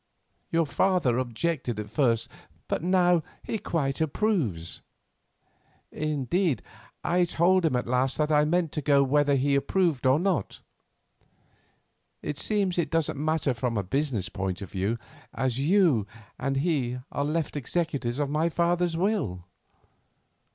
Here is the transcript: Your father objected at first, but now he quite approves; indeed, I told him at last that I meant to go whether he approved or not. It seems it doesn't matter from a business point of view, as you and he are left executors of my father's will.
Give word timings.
Your 0.51 0.65
father 0.65 1.19
objected 1.19 1.79
at 1.79 1.91
first, 1.91 2.27
but 2.67 2.81
now 2.81 3.21
he 3.43 3.59
quite 3.59 4.01
approves; 4.01 4.81
indeed, 5.91 6.63
I 7.03 7.23
told 7.23 7.65
him 7.67 7.75
at 7.75 7.85
last 7.85 8.17
that 8.17 8.31
I 8.31 8.43
meant 8.45 8.71
to 8.71 8.81
go 8.81 9.03
whether 9.03 9.35
he 9.35 9.53
approved 9.53 10.07
or 10.07 10.19
not. 10.19 10.61
It 12.23 12.39
seems 12.39 12.79
it 12.79 12.89
doesn't 12.89 13.23
matter 13.23 13.53
from 13.53 13.77
a 13.77 13.83
business 13.83 14.27
point 14.27 14.59
of 14.63 14.71
view, 14.71 14.97
as 15.35 15.59
you 15.59 16.07
and 16.39 16.57
he 16.57 16.97
are 17.11 17.23
left 17.23 17.55
executors 17.55 18.17
of 18.17 18.27
my 18.27 18.49
father's 18.49 18.97
will. 18.97 19.45